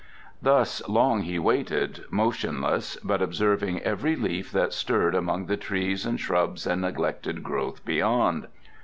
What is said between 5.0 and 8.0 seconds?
among the trees and shrubs and neglected growth